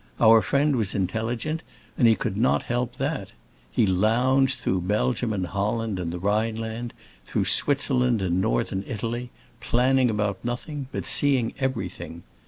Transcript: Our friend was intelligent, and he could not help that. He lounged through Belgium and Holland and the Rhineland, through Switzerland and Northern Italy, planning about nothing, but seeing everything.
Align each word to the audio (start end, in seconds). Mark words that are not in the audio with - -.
Our 0.19 0.41
friend 0.41 0.77
was 0.77 0.95
intelligent, 0.95 1.61
and 1.95 2.07
he 2.07 2.15
could 2.15 2.35
not 2.35 2.63
help 2.63 2.95
that. 2.95 3.33
He 3.69 3.85
lounged 3.85 4.59
through 4.59 4.81
Belgium 4.81 5.31
and 5.31 5.45
Holland 5.45 5.99
and 5.99 6.11
the 6.11 6.17
Rhineland, 6.17 6.91
through 7.23 7.45
Switzerland 7.45 8.19
and 8.19 8.41
Northern 8.41 8.83
Italy, 8.87 9.29
planning 9.59 10.09
about 10.09 10.43
nothing, 10.43 10.87
but 10.91 11.05
seeing 11.05 11.53
everything. 11.59 12.23